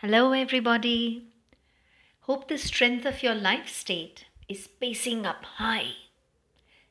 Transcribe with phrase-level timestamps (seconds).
[0.00, 1.22] Hello, everybody.
[2.20, 5.92] Hope the strength of your life state is pacing up high.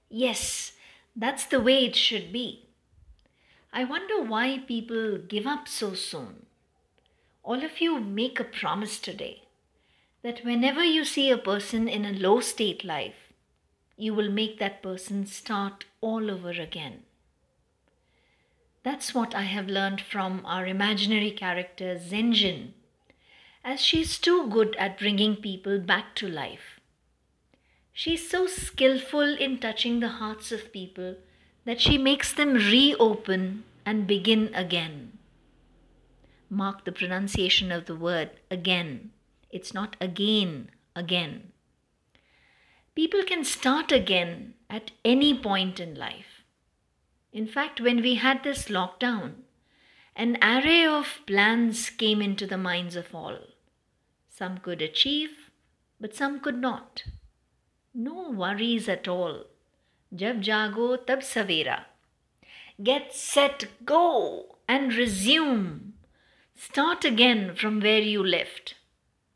[0.10, 0.72] Yes,
[1.16, 2.66] that's the way it should be.
[3.72, 6.48] I wonder why people give up so soon.
[7.44, 9.44] All of you make a promise today
[10.24, 13.32] that whenever you see a person in a low state life,
[13.96, 17.04] you will make that person start all over again.
[18.82, 22.72] That's what I have learned from our imaginary character Zenjin
[23.66, 26.80] as she's too good at bringing people back to life.
[27.92, 31.16] She's so skillful in touching the hearts of people
[31.66, 35.18] that she makes them reopen and begin again.
[36.48, 39.10] Mark the pronunciation of the word again.
[39.50, 41.52] It's not again, again.
[42.94, 46.44] People can start again at any point in life.
[47.34, 49.32] In fact, when we had this lockdown,
[50.16, 53.40] an array of plans came into the minds of all.
[54.38, 55.50] Some could achieve,
[55.98, 57.04] but some could not.
[57.94, 59.46] No worries at all.
[60.14, 61.86] Jab jago tab savera.
[62.84, 65.94] Get set, go, and resume.
[66.54, 68.76] Start again from where you left.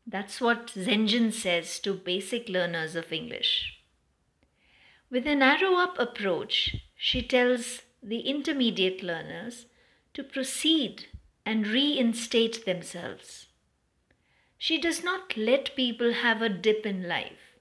[0.06, 3.78] That's what Zenjin says to basic learners of English.
[5.08, 9.64] With an arrow up approach, she tells the intermediate learners
[10.12, 11.06] to proceed
[11.46, 13.46] and reinstate themselves.
[14.62, 17.56] She does not let people have a dip in life.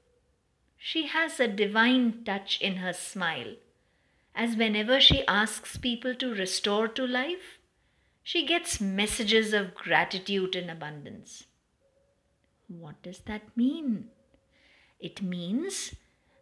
[0.78, 3.55] She has a divine touch in her smile,
[4.36, 7.58] as whenever she asks people to restore to life,
[8.22, 11.45] she gets messages of gratitude and abundance.
[12.67, 14.09] What does that mean?
[15.00, 15.95] It means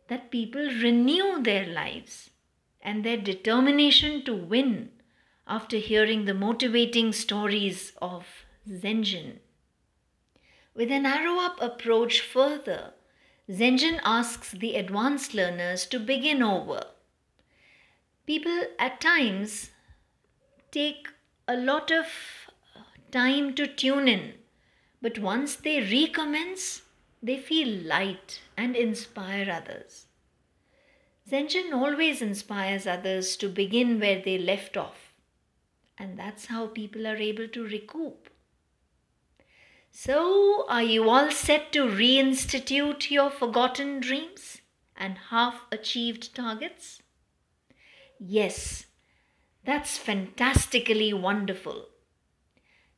[0.08, 2.32] that people renew their lives
[2.82, 4.90] and their determination to win
[5.46, 8.26] after hearing the motivating stories of
[8.68, 9.38] Zenjin.
[10.78, 12.94] With an arrow up approach further,
[13.50, 16.84] Zenjin asks the advanced learners to begin over.
[18.28, 19.72] People at times
[20.70, 21.08] take
[21.48, 22.06] a lot of
[22.76, 24.36] uh, time to tune in,
[25.02, 26.84] but once they recommence,
[27.24, 30.06] they feel light and inspire others.
[31.28, 35.16] Zenjin always inspires others to begin where they left off,
[35.98, 38.30] and that's how people are able to recoup.
[39.92, 44.62] So, are you all set to reinstitute your forgotten dreams
[44.96, 47.02] and half achieved targets?
[48.20, 48.86] Yes,
[49.64, 51.90] that's fantastically wonderful.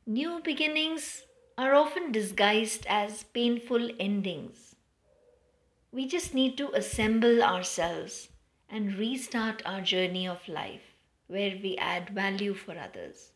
[0.04, 1.24] New beginnings
[1.56, 4.76] are often disguised as painful endings.
[5.92, 8.30] We just need to assemble ourselves
[8.68, 10.96] and restart our journey of life
[11.28, 13.29] where we add value for others.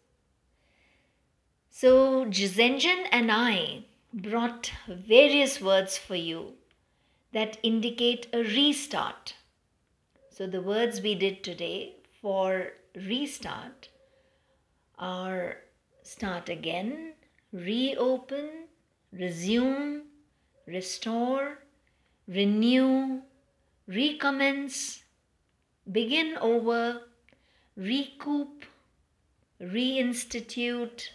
[1.77, 6.53] So, Zenjin and I brought various words for you
[7.33, 9.35] that indicate a restart.
[10.31, 13.89] So, the words we did today for restart
[15.01, 15.63] are
[16.05, 17.15] start again,
[17.53, 18.69] reopen,
[19.13, 20.03] resume,
[20.67, 21.59] restore,
[22.29, 23.23] renew,
[23.89, 25.03] recommence,
[25.91, 27.03] begin over,
[27.77, 28.65] recoup,
[29.61, 31.09] reinstitute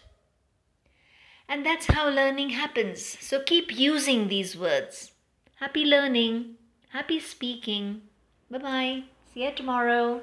[1.50, 3.04] and that's how learning happens.
[3.20, 5.12] So keep using these words.
[5.56, 6.56] Happy learning.
[6.90, 8.04] Happy speaking.
[8.50, 9.04] Bye bye.
[9.34, 10.22] See you tomorrow.